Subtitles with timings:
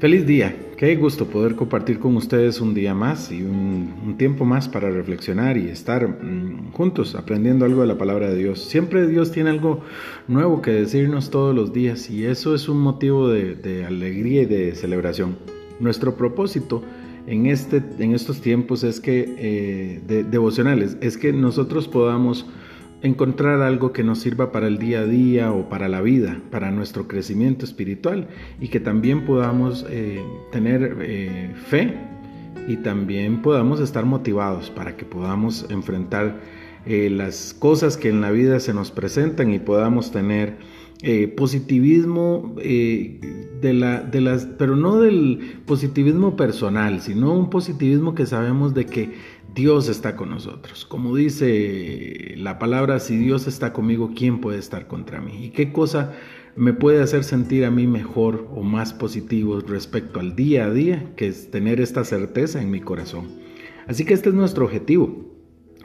[0.00, 4.68] Feliz día, qué gusto poder compartir con ustedes un día más y un, tiempo más
[4.68, 8.62] para reflexionar y estar mm, juntos aprendiendo algo de la palabra de Dios.
[8.62, 9.80] Siempre Dios tiene algo
[10.28, 14.76] nuevo que decirnos todos los días y eso es un motivo de, alegría y de
[14.76, 15.36] celebración.
[15.80, 16.84] Nuestro propósito
[17.26, 22.46] en, este, en estos tiempos es que, eh, de, devocionales es que nosotros podamos
[23.02, 26.70] encontrar algo que nos sirva para el día a día o para la vida, para
[26.70, 28.28] nuestro crecimiento espiritual
[28.60, 31.94] y que también podamos eh, tener eh, fe
[32.66, 36.40] y también podamos estar motivados para que podamos enfrentar
[36.86, 40.56] eh, las cosas que en la vida se nos presentan y podamos tener
[41.36, 48.74] positivismo de la, de las, pero no del positivismo personal, sino un positivismo que sabemos
[48.74, 49.12] de que
[49.54, 50.84] Dios está con nosotros.
[50.84, 55.46] Como dice la palabra, si Dios está conmigo, ¿quién puede estar contra mí?
[55.46, 56.12] ¿Y qué cosa
[56.56, 61.12] me puede hacer sentir a mí mejor o más positivo respecto al día a día
[61.16, 63.28] que es tener esta certeza en mi corazón?
[63.86, 65.24] Así que este es nuestro objetivo,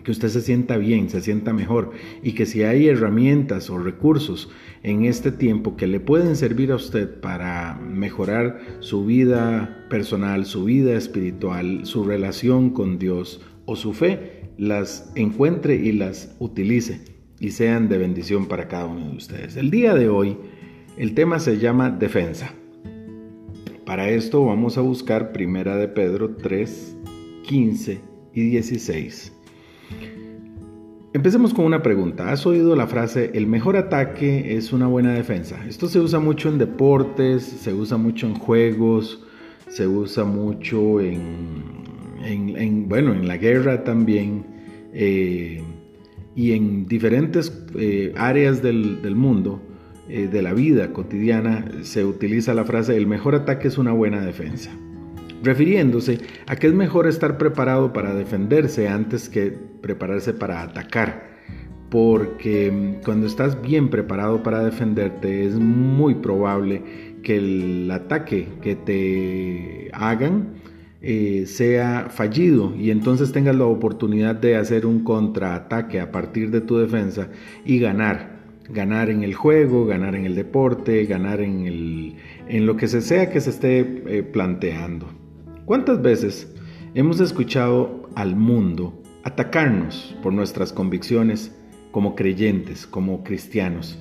[0.04, 4.50] que usted se sienta bien, se sienta mejor y que si hay herramientas o recursos
[4.84, 10.66] en este tiempo que le pueden servir a usted para mejorar su vida personal, su
[10.66, 17.02] vida espiritual, su relación con Dios, o su fe las encuentre y las utilice
[17.40, 19.58] y sean de bendición para cada uno de ustedes.
[19.58, 20.38] El día de hoy
[20.98, 22.54] el tema se llama defensa.
[23.86, 26.98] Para esto vamos a buscar Primera de Pedro 3,
[27.44, 28.00] 15
[28.34, 29.34] y 16.
[31.14, 32.32] Empecemos con una pregunta.
[32.32, 35.64] ¿Has oído la frase el mejor ataque es una buena defensa?
[35.68, 39.24] Esto se usa mucho en deportes, se usa mucho en juegos,
[39.68, 41.83] se usa mucho en
[42.24, 44.46] en, bueno, en la guerra también
[44.94, 45.62] eh,
[46.36, 49.62] y en diferentes eh, áreas del, mundo,
[50.10, 54.26] eh, de la vida cotidiana, se utiliza la frase el mejor ataque es una buena
[54.26, 54.72] defensa,
[55.44, 61.34] refiriéndose a que es mejor estar preparado para defenderse antes que prepararse para atacar
[61.94, 66.82] porque mm, cuando estás bien preparado para defenderte es muy probable
[67.22, 70.56] que el ataque que te hagan
[71.06, 76.62] eh, sea fallido y entonces tengas la oportunidad de hacer un contraataque a partir de
[76.62, 77.28] tu defensa
[77.66, 78.42] y ganar.
[78.70, 82.16] Ganar en el juego, ganar en el deporte, ganar en, el,
[82.48, 85.10] en lo que se sea que se esté eh, planteando.
[85.66, 86.56] ¿Cuántas veces
[86.94, 91.54] hemos escuchado al mundo atacarnos por nuestras convicciones
[91.92, 94.00] como creyentes, como cristianos?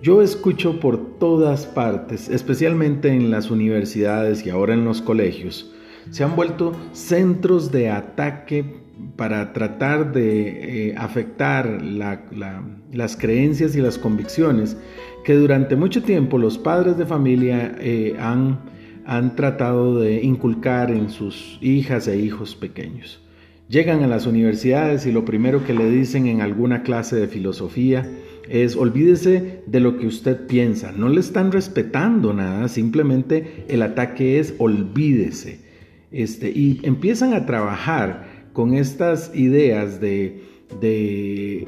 [0.00, 5.74] Yo escucho por todas partes, especialmente en las universidades y ahora en los colegios,
[6.10, 8.80] se han vuelto centros de ataque
[9.16, 14.76] para tratar de eh, afectar las creencias y las convicciones
[15.24, 18.60] que durante mucho tiempo los padres de familia eh, han,
[19.06, 23.22] han tratado de inculcar en sus hijas e hijos pequeños.
[23.68, 28.10] Llegan a las universidades y lo primero que le dicen en alguna clase de filosofía
[28.48, 30.90] es olvídese de lo que usted piensa.
[30.90, 35.69] No le están respetando nada, simplemente el ataque es olvídese.
[36.12, 40.42] Este, y empiezan a trabajar con estas ideas de,
[40.80, 41.64] de,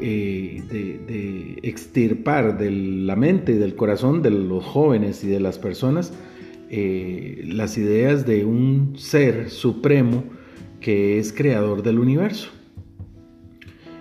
[0.71, 6.13] eh, extirpar de la mente y del corazón de los jóvenes y de las personas
[6.75, 10.25] eh, las ideas de un ser supremo
[10.81, 12.49] que es creador del universo.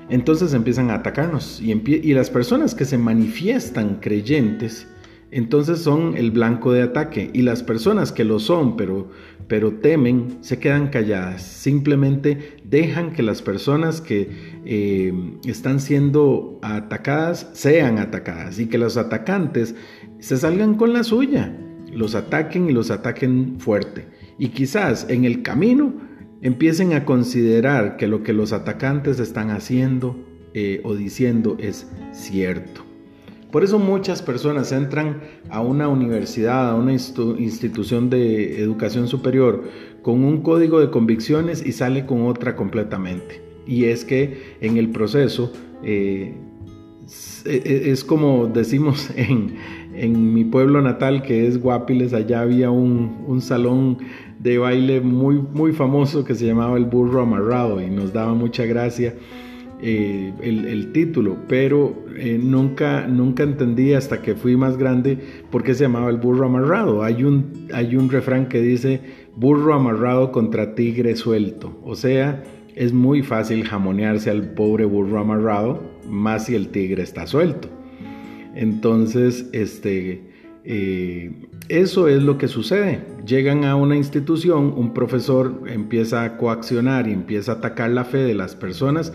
[0.10, 4.88] Entonces empiezan a atacarnos y las personas que se manifiestan creyentes,
[5.32, 7.30] entonces son el blanco de ataque.
[7.34, 9.10] Y las personas que lo son, pero,
[9.48, 11.42] pero temen, se quedan calladas.
[11.42, 14.30] Simplemente dejan que las personas que
[14.66, 15.14] eh,
[15.46, 19.74] están siendo atacadas sean atacadas y que los atacantes
[20.20, 21.58] se salgan con la suya,
[21.92, 24.08] los ataquen y los ataquen fuerte.
[24.38, 25.94] Y quizás en el camino
[26.42, 30.18] empiecen a considerar que lo que los atacantes están haciendo
[30.54, 32.91] eh, o diciendo es cierto.
[33.52, 39.64] Por eso muchas personas entran a una universidad, a una institución de educación superior
[40.02, 43.42] con un código de convicciones y sale con otra completamente.
[43.68, 45.52] Y es que en el proceso
[45.84, 46.34] eh,
[47.46, 53.42] e, e, es, como decimos en, mi pueblo natal que es Guapiles, allá había un,
[53.42, 53.98] salón
[54.40, 58.66] de baile muy, muy famoso que se llamaba el burro amarrado y nos daba mucha
[58.66, 59.16] gracia
[59.82, 65.18] eh, el, título, pero eh, nunca, nunca entendí hasta que fui más grande
[65.50, 67.04] por qué se llamaba el burro amarrado.
[67.04, 69.02] Hay un, hay un refrán que dice
[69.36, 72.44] burro amarrado contra tigre suelto, o sea,
[72.76, 77.68] es muy fácil jamonearse al pobre burro amarrado, más si el tigre está suelto.
[78.56, 80.22] Entonces, este,
[80.64, 81.32] eh,
[81.70, 83.02] eso es lo que sucede.
[83.26, 88.20] Llegan a una institución, un profesor empieza a coaccionar y empieza a atacar la fe
[88.20, 89.14] de las personas.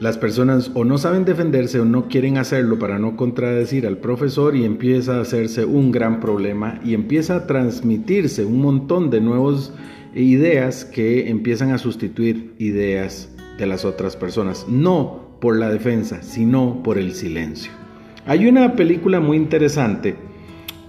[0.00, 4.56] Las personas o no saben defenderse o no quieren hacerlo para no contradecir al profesor
[4.56, 9.72] y empieza a hacerse un gran problema y empieza a transmitirse un montón de nuevas
[10.14, 14.66] ideas que empiezan a sustituir ideas de las otras personas.
[14.68, 17.70] No por la defensa, sino por el silencio.
[18.26, 20.16] Hay una película muy interesante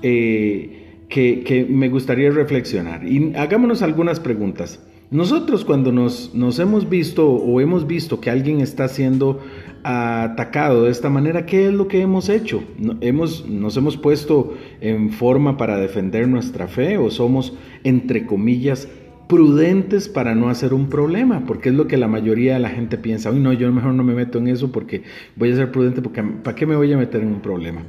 [0.02, 3.06] eh, que, me gustaría reflexionar.
[3.06, 4.80] Y hagámonos algunas preguntas.
[5.12, 9.40] Nosotros cuando nos, nos, hemos visto o hemos visto que alguien está siendo
[9.84, 12.64] atacado de esta manera, ¿qué es lo que hemos hecho?
[13.02, 17.54] ¿Hemos, ¿Nos hemos puesto en forma para defender nuestra fe o somos,
[17.84, 18.88] entre comillas,
[19.28, 21.44] prudentes para no hacer un problema?
[21.46, 23.30] Porque es lo que la mayoría de la gente piensa.
[23.30, 25.04] Uy, no, yo mejor no me meto en eso porque
[25.36, 27.84] voy a ser prudente, porque ¿para qué me voy a meter en un problema?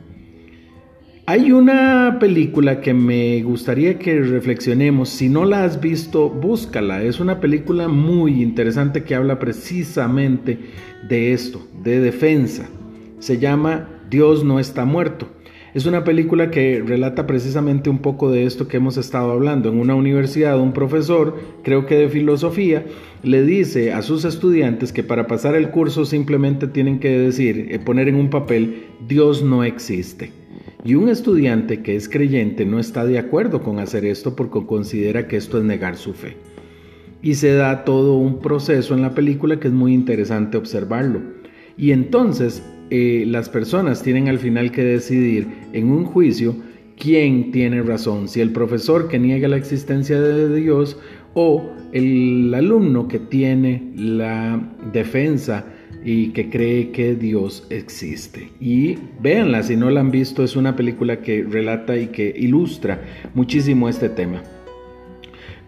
[1.28, 5.08] Hay una película que me gustaría que reflexionemos.
[5.08, 7.02] Si no la has visto, búscala.
[7.02, 10.56] Es una película muy interesante que habla precisamente
[11.08, 12.68] de esto, de defensa.
[13.18, 15.26] Se llama Dios no está muerto.
[15.74, 19.68] Es una película que relata precisamente un poco de esto que hemos estado hablando.
[19.68, 22.86] En una universidad, un profesor, creo que de filosofía,
[23.24, 27.80] le dice a sus estudiantes que para pasar el curso simplemente tienen que decir, eh,
[27.80, 30.45] poner en un papel, Dios no existe.
[30.84, 35.26] Y un estudiante que es creyente no está de acuerdo con hacer esto porque considera
[35.26, 36.36] que esto es negar su fe.
[37.22, 41.20] Y se da todo un proceso en la película que es muy interesante observarlo.
[41.76, 46.54] Y entonces eh, las personas tienen al final que decidir en un juicio
[46.96, 50.98] quién tiene razón, si el profesor que niega la existencia de Dios
[51.34, 55.66] o el alumno que tiene la defensa
[56.06, 58.52] y que cree que Dios existe.
[58.60, 63.02] Y véanla, si no la han visto, es una película que relata y que ilustra
[63.34, 64.40] muchísimo este tema.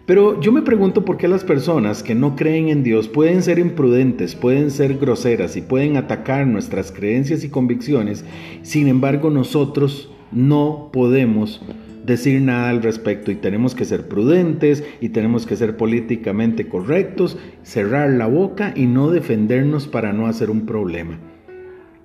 [0.05, 3.59] Pero yo me pregunto por qué las personas que no creen en Dios pueden ser
[3.59, 8.23] imprudentes, pueden ser groseras y pueden atacar nuestras creencias y convicciones,
[8.61, 11.61] sin embargo nosotros no podemos
[12.09, 17.37] decir nada al respecto y tenemos que ser prudentes y tenemos que ser políticamente correctos,
[17.63, 21.17] cerrar la boca y no defendernos para no hacer un problema.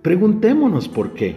[0.02, 1.34] Preguntémonos por qué.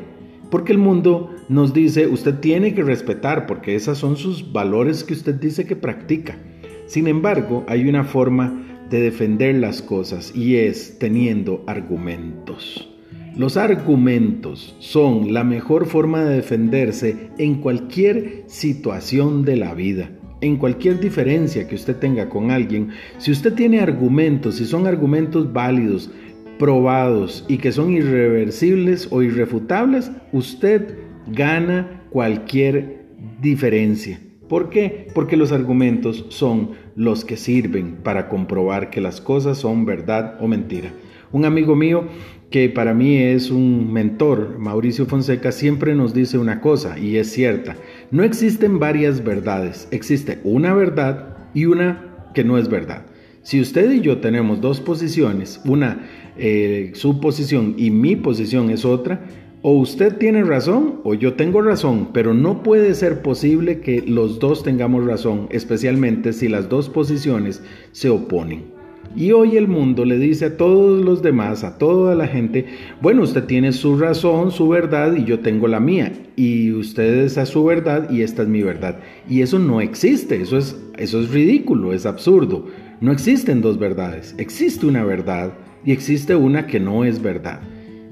[0.52, 5.14] Porque el mundo nos dice, usted tiene que respetar, porque esos son sus valores que
[5.14, 6.38] usted dice que practica.
[6.86, 12.97] Sin embargo, hay una forma de defender las cosas y es teniendo argumentos.
[13.38, 20.10] Los argumentos son la mejor forma de defenderse en cualquier situación de la vida.
[20.42, 22.90] En cualquier diferencia que usted tenga con alguien,
[23.20, 26.10] si usted tiene argumentos, si son argumentos válidos,
[26.58, 30.98] probados y que son irreversibles o irrefutables, usted
[31.28, 33.06] gana cualquier
[33.40, 34.20] diferencia.
[34.50, 35.10] ¿Por qué?
[35.14, 40.48] Porque los argumentos son los que sirven para comprobar que las cosas son verdad o
[40.48, 40.92] mentira.
[41.32, 42.06] Un amigo mío
[42.50, 47.32] que para mí es un mentor, Mauricio Fonseca, siempre nos dice una cosa y es
[47.32, 47.76] cierta.
[48.10, 53.06] No existen varias verdades, existe una verdad y una que no es verdad.
[53.42, 56.08] Si usted y yo tenemos dos posiciones, una
[56.38, 59.22] eh, su posición y mi posición es otra,
[59.62, 64.40] o usted tiene razón o yo tengo razón, pero no puede ser posible que los
[64.40, 67.62] dos tengamos razón, especialmente si las dos posiciones
[67.92, 68.77] se oponen.
[69.16, 72.66] Y hoy el mundo le dice a todos los demás, a toda la gente,
[73.02, 76.12] bueno, usted tiene su razón, su verdad y yo tengo la mía.
[76.36, 79.00] Y usted es a su verdad y esta es mi verdad.
[79.30, 82.68] Y eso no existe, eso es, eso es ridículo, es absurdo.
[83.02, 85.54] No existen dos verdades, existe una verdad
[85.86, 87.62] y existe una que no es verdad.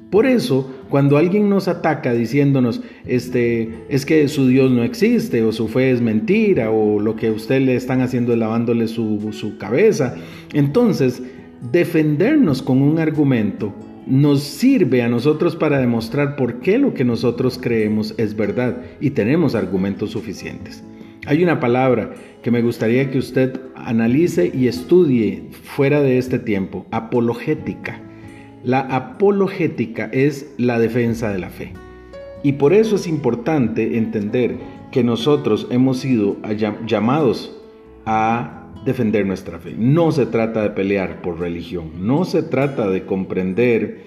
[0.09, 5.51] Por eso, cuando alguien nos ataca diciéndonos, este, es que su Dios no existe, o
[5.51, 9.57] su fe es mentira, o lo que usted le están haciendo es lavándole su, su
[9.57, 10.15] cabeza,
[10.53, 11.21] entonces
[11.71, 13.73] defendernos con un argumento
[14.05, 19.11] nos sirve a nosotros para demostrar por qué lo que nosotros creemos es verdad y
[19.11, 20.83] tenemos argumentos suficientes.
[21.25, 22.13] Hay una palabra
[22.43, 27.99] que me gustaría que usted analice y estudie fuera de este tiempo, apologética.
[28.65, 31.73] La apologética es la defensa de la fe.
[32.41, 34.57] Y por eso es importante entender
[34.91, 36.37] que nosotros hemos sido
[36.87, 37.55] llamados
[38.07, 39.75] a defender nuestra fe.
[39.77, 43.99] No se trata de pelear por religión, no se trata de comprender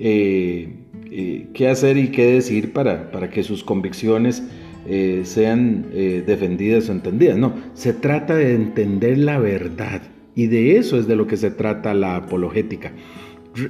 [0.00, 0.74] eh,
[1.08, 4.42] eh, qué hacer y qué decir para, para que sus convicciones
[4.88, 7.38] eh, sean defendidas o entendidas.
[7.38, 10.02] No, se trata de entender la verdad.
[10.34, 12.92] Y de eso es de lo que se trata la apologética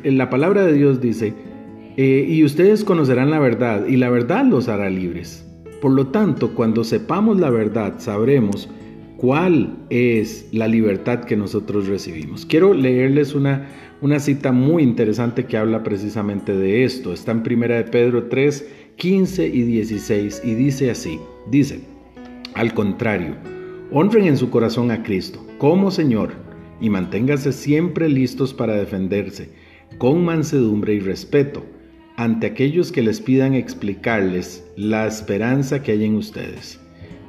[0.04, 1.34] la palabra de Dios dice,
[1.96, 5.46] eh, y ustedes conocerán la verdad, y la verdad los hará libres.
[5.80, 8.68] Por lo tanto, cuando sepamos la verdad, sabremos
[9.16, 12.46] cuál es la libertad que nosotros recibimos.
[12.46, 13.68] Quiero leerles una,
[14.00, 17.12] una cita muy interesante que habla precisamente de esto.
[17.12, 21.18] Está en Primera de Pedro 3, 15 y 16 y dice así,
[21.50, 21.80] dice,
[22.54, 23.36] al contrario,
[23.90, 26.32] honren en su corazón a Cristo como Señor
[26.80, 29.50] y manténganse siempre listos para defenderse
[30.00, 31.64] con mansedumbre y respeto
[32.16, 36.80] ante aquellos que les pidan explicarles la esperanza que hay en ustedes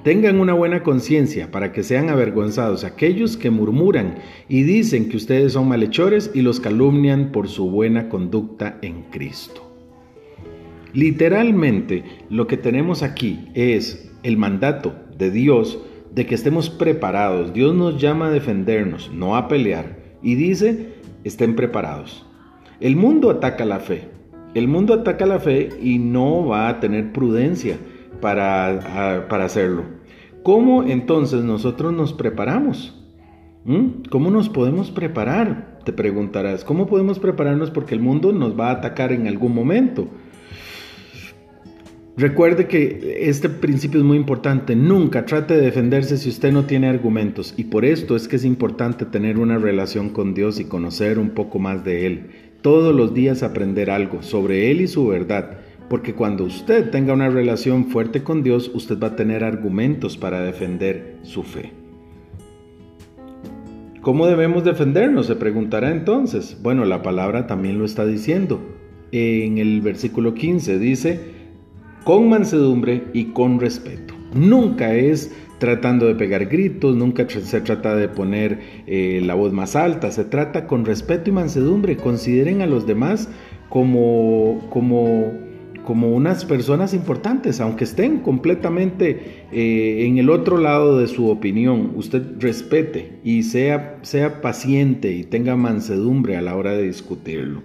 [0.03, 4.15] Tengan una buena conciencia para que sean avergonzados aquellos que murmuran
[4.49, 9.61] y dicen que ustedes son malhechores y los calumnian por su buena conducta en Cristo.
[10.93, 15.77] Literalmente lo que tenemos aquí es el mandato de Dios
[16.15, 17.53] de que estemos preparados.
[17.53, 19.99] Dios nos llama a defendernos, no a pelear.
[20.23, 22.25] Y dice, estén preparados.
[22.81, 24.09] El mundo ataca la fe.
[24.55, 27.77] El mundo ataca la fe y no va a tener prudencia
[28.19, 29.83] para, para hacerlo.
[30.41, 32.99] ¿Cómo entonces nosotros nos preparamos?
[33.65, 34.09] ¿Mm?
[34.09, 35.79] ¿Cómo nos podemos preparar?
[35.85, 40.07] Te preguntarás, ¿cómo podemos prepararnos porque el mundo nos va a atacar en algún momento?
[42.17, 44.75] Recuerde que este principio es muy importante.
[44.75, 47.53] Nunca trate de defenderse si usted no tiene argumentos.
[47.57, 51.29] Y por esto es que es importante tener una relación con Dios y conocer un
[51.29, 52.50] poco más de Él.
[52.61, 57.27] Todos los días aprender algo sobre Él y su verdad porque cuando usted tenga una
[57.27, 61.73] relación fuerte con Dios, usted va a tener argumentos para defender su fe.
[63.99, 65.25] ¿Cómo debemos defendernos?
[65.25, 66.57] Se preguntará entonces.
[66.63, 68.61] Bueno, la palabra también lo está diciendo.
[69.11, 71.19] En el versículo 15 dice,
[72.05, 74.13] con mansedumbre y con respeto.
[74.33, 79.75] Nunca es tratando de pegar gritos, nunca se trata de poner eh, la voz más
[79.75, 81.97] alta, se trata con respeto y mansedumbre.
[81.97, 83.29] Consideren a los demás
[83.69, 85.31] como, como
[85.85, 91.93] como unas personas importantes, aunque estén completamente eh, en el otro lado de su opinión,
[91.95, 97.61] usted respete y sea, sea paciente y tenga mansedumbre a la hora de discutirlo.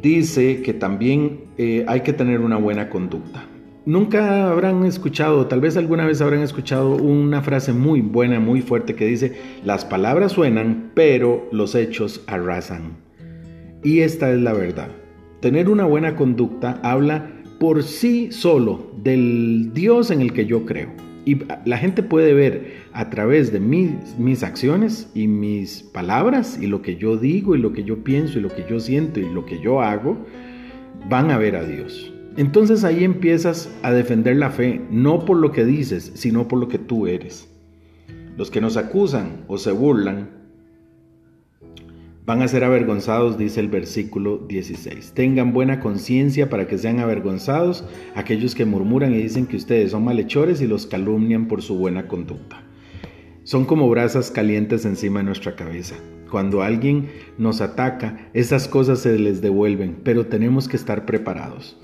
[0.00, 3.44] Dice que también eh, hay que tener una buena conducta.
[3.88, 8.94] Nunca habrán escuchado, tal vez alguna vez habrán escuchado una frase muy buena, muy fuerte
[8.94, 9.32] que dice,
[9.64, 12.98] las palabras suenan, pero los hechos arrasan.
[13.82, 14.90] Y esta es la verdad.
[15.40, 20.90] Tener una buena conducta habla por sí solo del Dios en el que yo creo.
[21.24, 26.66] Y la gente puede ver a través de mis, mis, acciones y mis palabras y
[26.66, 29.32] lo que yo digo y lo que yo pienso y lo que yo siento y
[29.32, 30.18] lo que yo hago,
[31.08, 32.12] van a ver a Dios.
[32.38, 36.68] Entonces ahí empiezas a defender la fe, no por lo que dices, sino por lo
[36.68, 37.48] que tú eres.
[38.36, 40.30] Los que nos acusan o se burlan
[42.24, 45.14] van a ser avergonzados, dice el versículo 16.
[45.14, 50.04] Tengan buena conciencia para que sean avergonzados aquellos que murmuran y dicen que ustedes son
[50.04, 52.62] malhechores y los calumnian por su buena conducta.
[53.42, 55.96] Son como brasas calientes encima de nuestra cabeza.
[56.30, 61.76] Cuando alguien nos ataca, esas cosas se les devuelven, pero tenemos que estar preparados.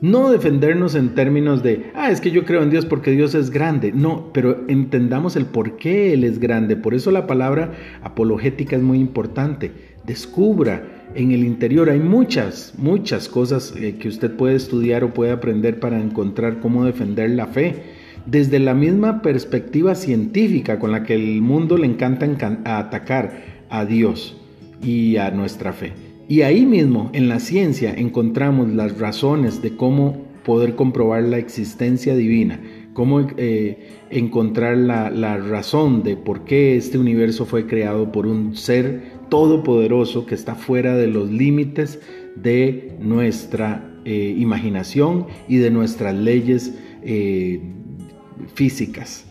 [0.00, 3.50] No defendernos en términos de, ah, es que yo creo en Dios porque Dios es
[3.50, 3.90] grande.
[3.92, 6.76] No, pero entendamos el por qué Él es grande.
[6.76, 9.72] Por eso la palabra apologética es muy importante.
[10.06, 11.90] Descubra en el interior.
[11.90, 16.84] Hay muchas, muchas cosas eh, que usted puede estudiar o puede aprender para encontrar cómo
[16.84, 17.82] defender la fe.
[18.24, 22.28] Desde la misma perspectiva científica con la que el mundo le encanta
[22.64, 24.36] atacar a Dios
[24.80, 26.07] y a nuestra fe.
[26.28, 32.14] Y ahí mismo, en la ciencia, encontramos las razones de cómo poder comprobar la existencia
[32.14, 32.60] divina,
[32.92, 39.04] cómo eh, encontrar la, razón de por qué este universo fue creado por un ser
[39.30, 42.00] todopoderoso que está fuera de los límites
[42.36, 47.62] de nuestra eh, imaginación y de nuestras leyes eh,
[48.54, 49.24] físicas.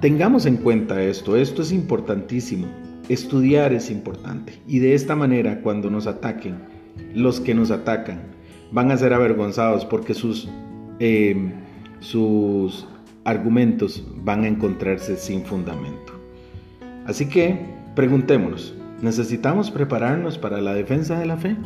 [0.00, 2.66] Tengamos en cuenta esto, esto es importantísimo.
[3.08, 6.56] Estudiar es importante y de esta manera cuando nos ataquen,
[7.14, 8.22] los que nos atacan
[8.72, 10.48] van a ser avergonzados porque sus,
[11.00, 11.52] em,
[12.00, 12.86] sus
[13.24, 16.14] argumentos van a encontrarse sin fundamento.
[17.04, 17.58] Así que
[17.94, 21.56] preguntémonos, ¿necesitamos prepararnos para la defensa de la fe?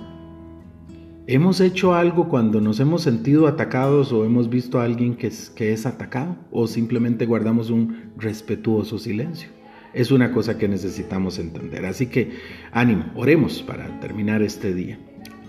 [1.28, 5.72] ¿Hemos hecho algo cuando nos hemos sentido atacados o hemos visto a alguien que que
[5.72, 6.34] es atacado?
[6.50, 9.57] ¿O simplemente guardamos un respetuoso silencio?
[9.94, 11.84] Es una cosa que necesitamos entender.
[11.86, 12.32] Así que
[12.72, 14.98] ánimo, oremos para terminar este día.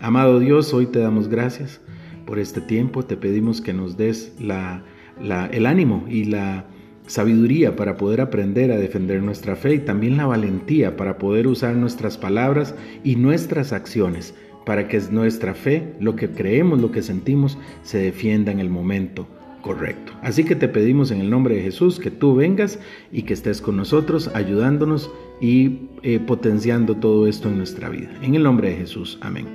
[0.01, 1.81] Amado Dios, hoy te damos gracias
[2.25, 6.65] por este tiempo, te pedimos que nos des el ánimo y la
[7.07, 11.75] sabiduría para poder aprender a defender nuestra fe y también la valentía para poder usar
[11.75, 17.57] nuestras palabras y nuestras acciones para que nuestra fe, lo que creemos, lo que sentimos,
[17.81, 19.27] se defienda en el momento
[19.61, 20.13] correcto.
[20.21, 22.79] Así que te pedimos en el nombre de Jesús que tú vengas
[23.11, 25.11] y que estés con nosotros, ayudándonos
[25.41, 28.11] y eh, potenciando todo esto en nuestra vida.
[28.21, 29.47] En el nombre de Jesús, amén.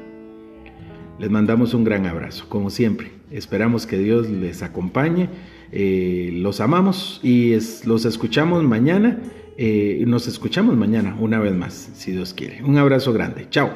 [1.18, 3.12] Les mandamos un gran abrazo, como siempre.
[3.30, 5.28] Esperamos que Dios les acompañe.
[5.70, 9.20] Eh, los amamos y los escuchamos mañana.
[9.56, 12.62] Eh, nos escuchamos mañana una vez más, si Dios quiere.
[12.64, 13.46] Un abrazo grande.
[13.50, 13.70] Chao.